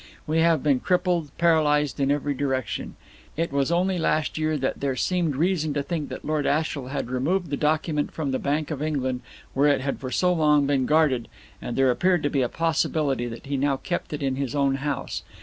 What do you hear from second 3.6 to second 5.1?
only last year that there